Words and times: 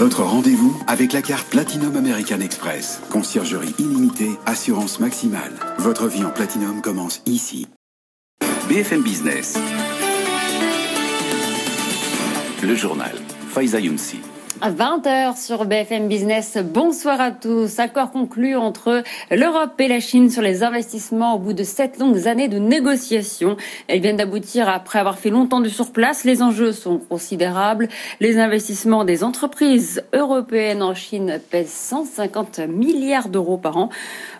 Votre 0.00 0.22
rendez-vous 0.22 0.74
avec 0.86 1.12
la 1.12 1.20
carte 1.20 1.50
Platinum 1.50 1.94
American 1.94 2.40
Express. 2.40 3.02
Conciergerie 3.10 3.74
illimitée, 3.78 4.30
assurance 4.46 4.98
maximale. 4.98 5.52
Votre 5.76 6.08
vie 6.08 6.24
en 6.24 6.30
Platinum 6.30 6.80
commence 6.80 7.20
ici. 7.26 7.68
BFM 8.70 9.02
Business. 9.02 9.58
Le 12.62 12.74
journal. 12.74 13.14
Faiza 13.50 13.78
Younsi. 13.78 14.20
À 14.62 14.70
20h 14.70 15.42
sur 15.42 15.64
BFM 15.64 16.06
Business. 16.06 16.58
Bonsoir 16.62 17.18
à 17.18 17.30
tous. 17.30 17.78
Accord 17.78 18.10
conclu 18.10 18.56
entre 18.56 19.02
l'Europe 19.30 19.80
et 19.80 19.88
la 19.88 20.00
Chine 20.00 20.28
sur 20.28 20.42
les 20.42 20.62
investissements 20.62 21.36
au 21.36 21.38
bout 21.38 21.54
de 21.54 21.62
sept 21.64 21.98
longues 21.98 22.28
années 22.28 22.48
de 22.48 22.58
négociations. 22.58 23.56
Elles 23.88 24.02
viennent 24.02 24.18
d'aboutir 24.18 24.68
après 24.68 24.98
avoir 24.98 25.18
fait 25.18 25.30
longtemps 25.30 25.60
du 25.60 25.70
surplace. 25.70 26.24
Les 26.24 26.42
enjeux 26.42 26.72
sont 26.72 26.98
considérables. 26.98 27.88
Les 28.20 28.38
investissements 28.38 29.04
des 29.04 29.24
entreprises 29.24 30.02
européennes 30.12 30.82
en 30.82 30.94
Chine 30.94 31.40
pèsent 31.50 31.70
150 31.70 32.58
milliards 32.68 33.30
d'euros 33.30 33.56
par 33.56 33.78
an 33.78 33.88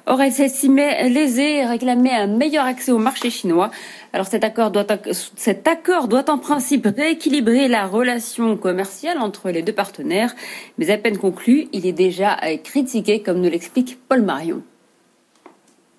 aurait 0.06 0.40
estimé 0.40 1.09
lésé 1.09 1.59
et 1.59 1.64
réclamé 1.64 2.10
un 2.10 2.26
meilleur 2.26 2.64
accès 2.66 2.92
au 2.92 2.98
marché 2.98 3.30
chinois. 3.30 3.70
Alors 4.12 4.26
cet 4.26 4.42
accord 4.42 4.70
doit, 4.70 4.87
cet 5.37 5.68
accord 5.68 6.09
doit 6.09 6.28
en 6.30 6.38
principe 6.38 6.88
rééquilibrer 6.96 7.68
la 7.68 7.87
relation 7.87 8.56
commerciale 8.56 9.18
entre 9.18 9.50
les 9.50 9.62
deux 9.62 9.73
partenaires, 9.73 10.09
mais 10.78 10.91
à 10.91 10.98
peine 10.98 11.19
conclu, 11.19 11.69
il 11.73 11.87
est 11.87 11.92
déjà 11.92 12.37
critiqué, 12.62 13.23
comme 13.23 13.41
nous 13.41 13.51
l'explique 13.51 13.98
Paul 14.09 14.23
Marion. 14.23 14.62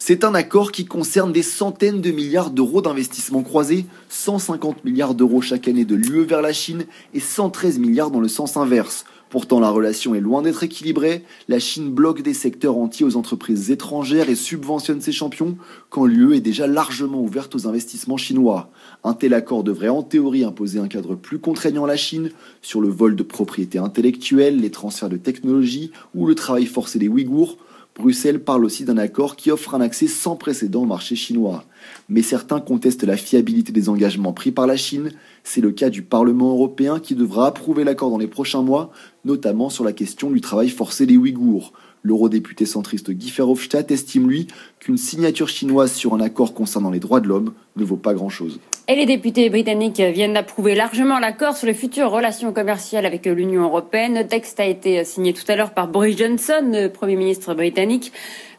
C'est 0.04 0.24
un 0.24 0.34
accord 0.34 0.72
qui 0.72 0.86
concerne 0.86 1.32
des 1.32 1.44
centaines 1.44 2.02
de 2.02 2.10
milliards 2.10 2.50
d'euros 2.50 2.82
d'investissements 2.82 3.44
croisés, 3.44 3.86
150 4.10 4.84
milliards 4.84 5.14
d'euros 5.14 5.42
chaque 5.42 5.68
année 5.68 5.86
de 5.86 5.94
l'UE 5.94 6.24
vers 6.24 6.42
la 6.42 6.54
Chine 6.54 6.86
et 7.14 7.20
113 7.20 7.78
milliards 7.78 8.10
dans 8.10 8.20
le 8.20 8.28
sens 8.28 8.58
inverse. 8.58 9.06
Pourtant, 9.32 9.62
la 9.62 9.70
relation 9.70 10.14
est 10.14 10.20
loin 10.20 10.42
d'être 10.42 10.62
équilibrée. 10.62 11.24
La 11.48 11.58
Chine 11.58 11.90
bloque 11.90 12.22
des 12.22 12.34
secteurs 12.34 12.78
entiers 12.78 13.06
aux 13.06 13.16
entreprises 13.16 13.72
étrangères 13.72 14.30
et 14.30 14.36
subventionne 14.36 15.00
ses 15.00 15.14
champions, 15.14 15.56
quand 15.90 16.06
l'UE 16.06 16.36
est 16.36 16.42
déjà 16.42 16.68
largement 16.68 17.22
ouverte 17.22 17.56
aux 17.56 17.66
investissements 17.66 18.18
chinois. 18.18 18.70
Un 19.06 19.14
tel 19.14 19.34
accord 19.34 19.64
devrait 19.64 19.88
en 19.88 20.04
théorie 20.04 20.44
imposer 20.44 20.80
un 20.80 20.90
cadre 20.90 21.16
plus 21.16 21.40
contraignant 21.40 21.86
à 21.86 21.88
la 21.88 21.96
Chine 21.96 22.32
sur 22.62 22.82
le 22.82 22.90
vol 22.90 23.16
de 23.16 23.24
propriété 23.24 23.80
intellectuelle, 23.80 24.60
les 24.60 24.70
transferts 24.70 25.08
de 25.08 25.16
technologie 25.16 25.92
ou 26.14 26.28
le 26.28 26.36
travail 26.36 26.66
forcé 26.66 27.00
des 27.00 27.08
Ouïghours 27.08 27.58
Bruxelles 27.96 28.44
parle 28.44 28.64
aussi 28.64 28.86
d'un 28.86 28.98
accord 28.98 29.36
qui 29.36 29.52
offre 29.52 29.76
un 29.76 29.82
accès 29.82 30.08
sans 30.08 30.36
précédent 30.36 30.84
au 30.84 30.86
marché 30.86 31.16
chinois. 31.16 31.66
Mais 32.08 32.22
certains 32.22 32.60
contestent 32.60 33.04
la 33.04 33.18
fiabilité 33.18 33.72
des 33.72 33.90
engagements 33.90 34.34
pris 34.34 34.52
par 34.52 34.66
la 34.66 34.78
Chine. 34.78 35.12
C'est 35.44 35.62
le 35.62 35.72
cas 35.72 35.90
du 35.90 36.02
Parlement 36.02 36.52
européen 36.52 37.00
qui 37.00 37.16
devra 37.16 37.48
approuver 37.48 37.84
l'accord 37.84 38.10
dans 38.10 38.18
les 38.18 38.28
prochains 38.28 38.62
mois, 38.62 38.92
notamment 39.26 39.70
sur 39.70 39.84
la 39.84 39.94
question 39.94 40.32
du 40.32 40.40
travail 40.40 40.70
forcé 40.70 41.06
des 41.06 41.18
Ouïghours. 41.18 41.74
L'eurodéputé 42.04 42.66
centriste 42.66 43.12
Guy 43.12 43.30
Verhofstadt 43.30 43.92
estime, 43.92 44.28
lui, 44.28 44.48
qu'une 44.80 44.98
signature 44.98 45.50
chinoise 45.50 45.94
sur 45.94 46.14
un 46.14 46.22
accord 46.22 46.54
concernant 46.54 46.90
les 46.90 47.00
droits 47.00 47.20
de 47.20 47.28
l'homme 47.28 47.54
ne 47.76 47.84
vaut 47.84 47.98
pas 47.98 48.14
grand-chose. 48.14 48.60
Et 48.92 48.96
les 48.96 49.06
députés 49.06 49.50
britanniques 49.50 50.02
viennent 50.02 50.34
d'approuver 50.34 50.76
largement 50.76 51.18
l'accord 51.18 51.56
sur 51.56 51.66
les 51.66 51.74
futures 51.74 52.12
relations 52.12 52.52
commerciales 52.52 53.06
avec 53.06 53.26
l'Union 53.26 53.64
européenne. 53.64 54.16
Le 54.16 54.28
texte 54.28 54.60
a 54.60 54.66
été 54.66 55.06
signé 55.06 55.32
tout 55.32 55.46
à 55.48 55.56
l'heure 55.56 55.72
par 55.72 55.88
Boris 55.88 56.18
Johnson, 56.18 56.90
Premier 56.94 57.16
ministre 57.16 57.54
britannique. 57.54 58.12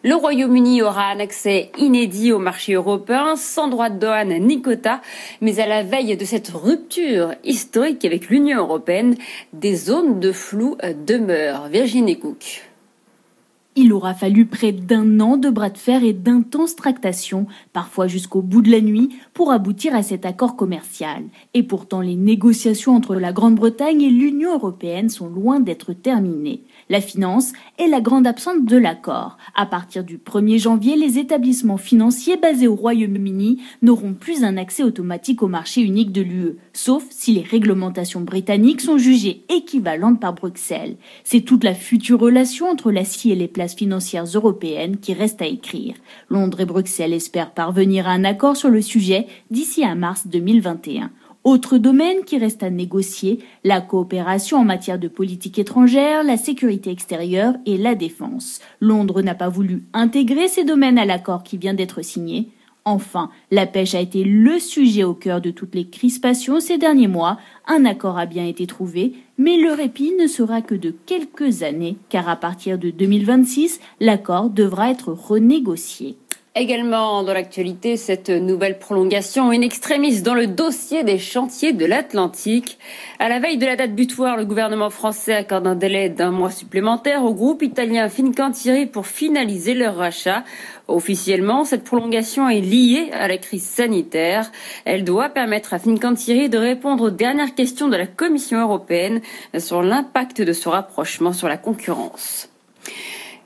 Le 0.03 0.15
Royaume-Uni 0.15 0.81
aura 0.81 1.11
un 1.11 1.21
accès 1.21 1.71
inédit 1.77 2.33
au 2.33 2.39
marché 2.39 2.73
européen, 2.73 3.37
sans 3.37 3.69
droit 3.69 3.91
de 3.91 3.99
douane 3.99 4.39
ni 4.39 4.63
quota. 4.63 5.03
Mais 5.43 5.61
à 5.61 5.67
la 5.67 5.83
veille 5.83 6.17
de 6.17 6.25
cette 6.25 6.49
rupture 6.49 7.35
historique 7.45 8.03
avec 8.07 8.31
l'Union 8.31 8.61
européenne, 8.61 9.17
des 9.53 9.75
zones 9.75 10.19
de 10.19 10.33
flou 10.33 10.79
demeurent. 11.07 11.69
Virginie 11.69 12.19
Cook. 12.19 12.72
Il 13.75 13.95
aura 13.95 14.13
fallu 14.13 14.45
près 14.45 14.71
d'un 14.73 15.19
an 15.21 15.39
de 15.39 15.49
bras 15.49 15.71
de 15.71 15.79
fer 15.79 16.05
et 16.05 16.13
d'intenses 16.13 16.77
tractations, 16.77 17.47
parfois 17.73 18.07
jusqu'au 18.07 18.43
bout 18.43 18.61
de 18.61 18.71
la 18.71 18.83
nuit, 18.83 19.09
pour 19.33 19.51
aboutir 19.51 19.95
à 19.95 20.03
cet 20.03 20.27
accord 20.27 20.57
commercial. 20.57 21.25
Et 21.55 21.63
pourtant, 21.63 22.03
les 22.03 22.17
négociations 22.17 22.95
entre 22.95 23.15
la 23.15 23.33
Grande-Bretagne 23.33 24.03
et 24.03 24.11
l'Union 24.11 24.53
européenne 24.53 25.09
sont 25.09 25.29
loin 25.29 25.59
d'être 25.59 25.95
terminées. 25.95 26.65
La 26.89 27.01
finance 27.01 27.53
est 27.79 27.87
la 27.87 28.01
grande 28.01 28.27
absente 28.27 28.65
de 28.65 28.77
l'accord. 28.77 29.39
À 29.55 29.67
partir 29.67 30.05
du 30.05 30.19
1er 30.19 30.59
janvier, 30.59 30.97
les 30.97 31.19
établissements 31.19 31.77
financiers 31.77 32.37
basés 32.37 32.67
au 32.67 32.75
Royaume-Uni 32.75 33.63
n'auront 33.83 34.15
plus 34.15 34.45
un 34.45 34.57
accès 34.57 34.83
automatique 34.83 35.43
au 35.43 35.49
marché 35.49 35.81
unique 35.81 36.13
de 36.13 36.23
l'UE, 36.23 36.57
sauf 36.73 37.05
si 37.11 37.33
les 37.33 37.43
réglementations 37.43 38.21
britanniques 38.21 38.81
sont 38.81 38.99
jugées 38.99 39.45
équivalentes 39.49 40.21
par 40.21 40.35
Bruxelles. 40.35 40.97
C'est 41.25 41.43
toute 41.43 41.65
la 41.65 41.75
future 41.75 42.21
relation 42.21 42.69
entre 42.69 42.91
l'acier 42.91 43.33
et 43.33 43.37
les 43.37 43.49
places 43.49 43.75
financières 43.75 44.25
européennes 44.25 44.99
qui 44.99 45.15
reste 45.15 45.41
à 45.41 45.47
écrire. 45.47 45.95
Londres 46.29 46.61
et 46.61 46.67
Bruxelles 46.67 47.13
espèrent 47.13 47.53
parvenir 47.53 48.09
à 48.09 48.13
un 48.13 48.25
accord 48.25 48.57
sur 48.57 48.69
le 48.69 48.83
sujet 48.83 49.27
d'ici 49.51 49.85
à 49.85 49.95
mars 49.95 50.27
2021. 50.27 51.11
Autre 51.45 51.77
domaine 51.77 52.25
qui 52.25 52.39
reste 52.39 52.63
à 52.63 52.71
négocier, 52.71 53.41
la 53.65 53.81
coopération 53.81 54.59
en 54.59 54.65
matière 54.65 55.01
de 55.01 55.09
politique 55.09 55.59
étrangère, 55.59 56.23
la 56.23 56.37
sécurité 56.37 56.91
extérieure 56.91 57.55
et 57.67 57.77
la 57.77 57.97
défense. 57.97 58.61
Londres 58.81 59.23
n'a 59.23 59.35
pas 59.35 59.49
voulu 59.49 59.83
intégrer 59.93 60.47
ces 60.47 60.63
domaines 60.63 60.99
à 60.99 61.05
l'accord 61.05 61.43
qui 61.43 61.59
vient 61.59 61.75
d'être 61.75 62.03
signé. 62.03 62.51
Enfin, 62.85 63.29
la 63.51 63.67
pêche 63.67 63.97
a 63.97 64.01
été 64.01 64.23
le 64.23 64.61
sujet 64.61 65.03
au 65.03 65.15
cœur 65.15 65.41
de 65.41 65.51
toutes 65.51 65.75
les 65.75 65.89
crispations 65.89 66.61
ces 66.61 66.79
derniers 66.79 67.09
mois. 67.09 67.39
Un 67.67 67.85
accord 67.87 68.19
a 68.19 68.27
bien 68.27 68.47
été 68.47 68.69
trouvé, 68.69 69.15
mais 69.37 69.57
le 69.57 69.73
répit 69.73 70.13
ne 70.21 70.29
sera 70.29 70.63
que 70.63 70.77
de 70.77 70.95
quelques 71.07 71.65
années, 71.65 71.97
car 72.09 72.29
à 72.29 72.37
partir 72.37 72.79
de 72.79 72.91
2026, 72.91 73.81
l'accord 73.99 74.49
devra 74.49 74.91
être 74.91 75.13
renégocié. 75.13 76.17
Également 76.55 77.23
dans 77.23 77.33
l'actualité, 77.33 77.97
cette 77.97 78.29
nouvelle 78.29 78.79
prolongation 78.79 79.49
in 79.53 79.63
extremis 79.63 80.21
dans 80.21 80.35
le 80.35 80.47
dossier 80.47 81.03
des 81.03 81.17
chantiers 81.17 81.73
de 81.73 81.87
l'Atlantique. 81.87 82.77
À 83.19 83.31
la 83.31 83.39
veille 83.39 83.57
de 83.57 83.65
la 83.65 83.75
date 83.75 83.95
butoir, 83.95 84.37
le 84.37 84.45
gouvernement 84.45 84.91
français 84.91 85.33
accorde 85.33 85.67
un 85.67 85.75
délai 85.75 86.11
d'un 86.11 86.31
mois 86.31 86.51
supplémentaire 86.51 87.25
au 87.25 87.33
groupe 87.33 87.63
italien 87.63 88.11
Fincantieri 88.11 88.85
pour 88.85 89.07
finaliser 89.07 89.73
leur 89.73 89.97
rachat. 89.97 90.45
Officiellement, 90.89 91.65
cette 91.65 91.85
prolongation 91.85 92.47
est 92.51 92.61
liée 92.61 93.09
à 93.15 93.29
la 93.29 93.39
crise 93.39 93.65
sanitaire. 93.65 94.53
Elle 94.85 95.05
doit 95.05 95.31
permettre 95.31 95.73
à 95.73 95.79
Fincantieri 95.79 96.51
de 96.51 96.59
répondre 96.59 97.05
aux 97.05 97.11
dernières 97.11 97.55
questions 97.55 97.89
de 97.89 97.97
la 97.97 98.07
Commission 98.07 98.61
européenne 98.61 99.23
sur 99.57 99.81
l'impact 99.81 100.43
de 100.43 100.53
ce 100.53 100.69
rapprochement 100.69 101.33
sur 101.33 101.49
la 101.49 101.57
concurrence. 101.57 102.51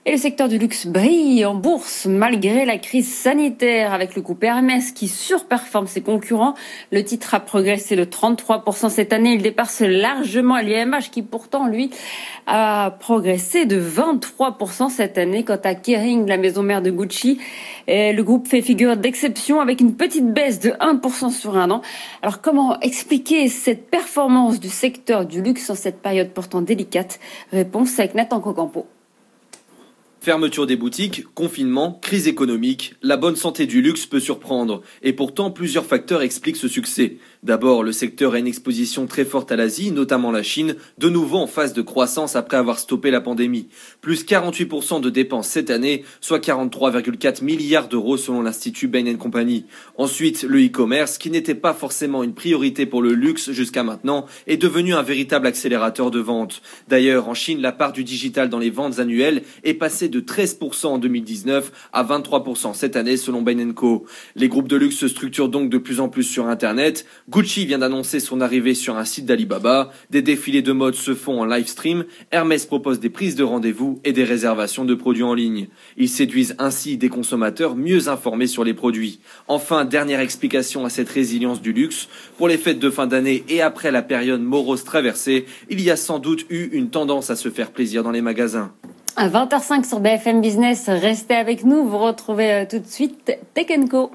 Et 0.09 0.13
le 0.13 0.19
secteur 0.19 0.47
du 0.47 0.57
luxe 0.57 0.87
brille 0.87 1.45
en 1.45 1.57
bourse 1.57 2.07
malgré 2.07 2.65
la 2.65 2.79
crise 2.79 3.13
sanitaire 3.13 3.93
avec 3.93 4.15
le 4.15 4.23
groupe 4.23 4.45
Hermès 4.45 4.93
qui 4.93 5.09
surperforme 5.09 5.89
ses 5.89 6.01
concurrents. 6.01 6.55
Le 6.93 7.03
titre 7.03 7.35
a 7.35 7.41
progressé 7.41 7.97
de 7.97 8.05
33% 8.05 8.89
cette 8.89 9.13
année. 9.13 9.33
Il 9.33 9.43
dépasse 9.43 9.81
largement 9.81 10.59
l'IMH 10.59 11.11
qui 11.11 11.23
pourtant, 11.23 11.67
lui, 11.67 11.91
a 12.47 12.93
progressé 13.01 13.67
de 13.67 13.81
23% 13.81 14.91
cette 14.91 15.19
année. 15.19 15.43
Quant 15.43 15.59
à 15.65 15.75
Kering, 15.75 16.29
la 16.29 16.37
maison 16.37 16.63
mère 16.63 16.83
de 16.83 16.93
Gucci, 16.93 17.41
le 17.89 18.23
groupe 18.23 18.47
fait 18.47 18.63
figure 18.63 18.97
d'exception 18.97 19.61
avec 19.61 19.81
une 19.81 19.97
petite 19.97 20.33
baisse 20.33 20.61
de 20.61 20.71
1% 20.71 21.31
sur 21.31 21.57
un 21.57 21.69
an. 21.73 21.83
Alors 22.23 22.41
comment 22.41 22.79
expliquer 22.79 23.49
cette 23.49 23.91
performance 23.91 24.61
du 24.61 24.69
secteur 24.69 25.27
du 25.27 25.43
luxe 25.43 25.69
en 25.69 25.75
cette 25.75 26.01
période 26.01 26.31
pourtant 26.31 26.63
délicate? 26.63 27.19
Réponse 27.51 27.99
avec 27.99 28.15
Nathan 28.15 28.39
Cocampo. 28.39 28.87
Fermeture 30.27 30.67
des 30.67 30.75
boutiques, 30.75 31.23
confinement, 31.35 32.01
crise 32.03 32.27
économique, 32.27 32.95
la 33.01 33.17
bonne 33.17 33.37
santé 33.37 33.65
du 33.65 33.81
luxe 33.81 34.07
peut 34.07 34.19
surprendre. 34.19 34.83
Et 35.03 35.13
pourtant, 35.13 35.53
plusieurs 35.53 35.87
facteurs 35.87 36.21
expliquent 36.21 36.57
ce 36.57 36.67
succès. 36.67 37.19
D'abord, 37.47 37.85
le 37.85 37.93
secteur 37.93 38.35
a 38.35 38.41
une 38.41 38.49
exposition 38.49 39.07
très 39.07 39.25
forte 39.25 39.53
à 39.53 39.57
l'Asie, 39.57 39.93
notamment 39.93 40.33
la 40.33 40.43
Chine, 40.43 40.75
de 40.99 41.09
nouveau 41.09 41.39
en 41.39 41.47
phase 41.47 41.75
de 41.75 41.81
croissance 41.81 42.35
après 42.35 42.57
avoir 42.57 42.81
stoppé 42.81 43.13
la 43.13 43.21
pandémie. 43.21 43.69
Plus 44.01 44.25
48% 44.25 45.01
de 45.01 45.11
dépenses 45.11 45.47
cette 45.47 45.71
année, 45.71 46.03
soit 46.21 46.45
43,4 46.45 47.45
milliards 47.45 47.87
d'euros 47.87 48.17
selon 48.17 48.43
l'Institut 48.43 48.89
Bain 48.89 49.15
Company. 49.15 49.65
Ensuite, 49.97 50.43
le 50.43 50.59
e-commerce, 50.67 51.19
qui 51.19 51.31
n'était 51.31 51.55
pas 51.55 51.73
forcément 51.73 52.25
une 52.25 52.35
priorité 52.35 52.85
pour 52.85 53.01
le 53.01 53.13
luxe 53.15 53.53
jusqu'à 53.53 53.85
maintenant, 53.85 54.27
est 54.49 54.57
devenu 54.57 54.95
un 54.95 55.03
véritable 55.03 55.47
accélérateur 55.47 56.11
de 56.11 56.19
vente. 56.19 56.63
D'ailleurs, 56.89 57.29
en 57.29 57.35
Chine, 57.35 57.61
la 57.61 57.71
part 57.71 57.93
du 57.93 58.03
digital 58.03 58.49
dans 58.49 58.59
les 58.59 58.71
ventes 58.71 58.99
annuelles 58.99 59.45
est 59.63 59.75
passée 59.75 60.09
de 60.09 60.19
13% 60.19 60.87
en 60.87 60.99
2019 60.99 61.71
à 61.93 62.03
23% 62.03 62.75
cette 62.75 62.97
année 62.97 63.17
selon 63.17 63.43
Bain 63.43 63.73
Co. 63.73 64.05
Les 64.35 64.49
groupes 64.49 64.67
de 64.67 64.75
luxe 64.77 64.97
se 64.97 65.07
structurent 65.07 65.49
donc 65.49 65.71
de 65.71 65.79
plus 65.79 66.01
en 66.01 66.09
plus 66.09 66.25
sur 66.25 66.49
Internet. 66.49 67.07
Gucci 67.37 67.67
vient 67.67 67.77
d'annoncer 67.77 68.19
son 68.19 68.41
arrivée 68.41 68.73
sur 68.73 68.97
un 68.97 69.05
site 69.05 69.27
d'Alibaba, 69.27 69.91
des 70.09 70.23
défilés 70.23 70.63
de 70.63 70.73
mode 70.73 70.95
se 70.95 71.15
font 71.15 71.43
en 71.43 71.45
live 71.45 71.67
stream, 71.67 72.07
Hermès 72.31 72.65
propose 72.65 72.99
des 72.99 73.11
prises 73.11 73.35
de 73.35 73.45
rendez-vous 73.45 74.01
et 74.05 74.15
des 74.15 74.25
réservations 74.25 74.87
de 74.87 74.95
produits 74.95 75.23
en 75.23 75.35
ligne. 75.35 75.69
Ils 75.99 76.09
séduisent 76.09 76.57
ainsi 76.59 76.97
des 76.97 77.11
consommateurs 77.11 77.77
mieux 77.77 78.09
informés 78.09 78.47
sur 78.47 78.65
les 78.65 78.73
produits. 78.73 79.21
Enfin, 79.49 79.85
dernière 79.85 80.21
explication 80.21 80.87
à 80.87 80.89
cette 80.89 81.11
résilience 81.11 81.61
du 81.61 81.75
luxe, 81.75 82.09
pour 82.39 82.49
les 82.49 82.57
fêtes 82.57 82.79
de 82.79 82.89
fin 82.89 83.07
d'année 83.07 83.45
et 83.51 83.61
après 83.61 83.91
la 83.91 84.01
période 84.01 84.41
morose 84.41 84.85
traversée, 84.85 85.45
il 85.69 85.83
y 85.83 85.91
a 85.91 85.97
sans 85.97 86.19
doute 86.19 86.47
eu 86.49 86.71
une 86.73 86.89
tendance 86.89 87.29
à 87.29 87.37
se 87.37 87.51
faire 87.51 87.71
plaisir 87.71 88.03
dans 88.03 88.13
les 88.13 88.23
magasins. 88.23 88.73
À 89.17 89.29
20h05 89.29 89.87
sur 89.87 90.01
BFM 90.01 90.41
Business, 90.41 90.89
restez 90.89 91.35
avec 91.35 91.65
nous, 91.65 91.87
vous 91.87 91.99
retrouvez 91.99 92.53
euh, 92.53 92.65
tout 92.65 92.79
de 92.79 92.87
suite 92.87 93.31
Tech 93.53 93.67
Co. 93.91 94.11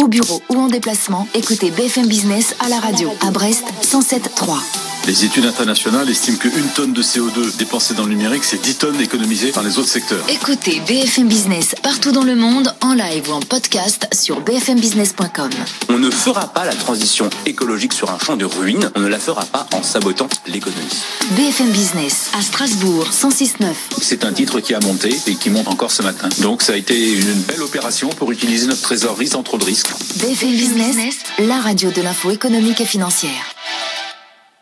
Au 0.00 0.08
bureau 0.08 0.40
ou 0.48 0.56
en 0.56 0.68
déplacement, 0.68 1.28
écoutez 1.34 1.70
BFM 1.70 2.06
Business 2.06 2.54
à 2.58 2.70
la 2.70 2.80
radio 2.80 3.10
à 3.20 3.30
Brest 3.30 3.64
107.3. 3.82 4.79
Les 5.06 5.24
études 5.24 5.46
internationales 5.46 6.08
estiment 6.10 6.36
qu'une 6.36 6.68
tonne 6.74 6.92
de 6.92 7.02
CO2 7.02 7.56
dépensée 7.56 7.94
dans 7.94 8.04
le 8.04 8.10
numérique, 8.10 8.44
c'est 8.44 8.60
10 8.60 8.74
tonnes 8.76 9.00
économisées 9.00 9.50
par 9.50 9.62
les 9.62 9.78
autres 9.78 9.88
secteurs. 9.88 10.24
Écoutez 10.28 10.80
BFM 10.86 11.26
Business 11.26 11.74
partout 11.82 12.12
dans 12.12 12.22
le 12.22 12.36
monde, 12.36 12.72
en 12.82 12.92
live 12.94 13.28
ou 13.30 13.32
en 13.32 13.40
podcast 13.40 14.06
sur 14.12 14.40
bfmbusiness.com. 14.40 15.50
On 15.88 15.98
ne 15.98 16.10
fera 16.10 16.52
pas 16.52 16.64
la 16.64 16.74
transition 16.74 17.28
écologique 17.46 17.92
sur 17.92 18.10
un 18.10 18.18
champ 18.18 18.36
de 18.36 18.44
ruines, 18.44 18.90
on 18.94 19.00
ne 19.00 19.08
la 19.08 19.18
fera 19.18 19.44
pas 19.46 19.66
en 19.72 19.82
sabotant 19.82 20.28
l'économie. 20.46 20.86
BFM 21.30 21.70
Business 21.70 22.30
à 22.38 22.42
Strasbourg 22.42 23.08
106.9. 23.10 23.66
C'est 24.00 24.24
un 24.24 24.32
titre 24.32 24.60
qui 24.60 24.74
a 24.74 24.80
monté 24.80 25.18
et 25.26 25.34
qui 25.34 25.50
monte 25.50 25.68
encore 25.68 25.90
ce 25.90 26.02
matin. 26.02 26.28
Donc 26.40 26.62
ça 26.62 26.74
a 26.74 26.76
été 26.76 27.14
une 27.14 27.40
belle 27.42 27.62
opération 27.62 28.10
pour 28.10 28.30
utiliser 28.32 28.66
notre 28.66 28.82
trésorerie 28.82 29.28
sans 29.28 29.42
trop 29.42 29.56
de 29.56 29.64
risques. 29.64 29.90
BFM 30.16 30.50
Business, 30.50 31.16
la 31.38 31.58
radio 31.60 31.90
de 31.90 32.02
l'info 32.02 32.30
économique 32.30 32.80
et 32.80 32.86
financière. 32.86 33.54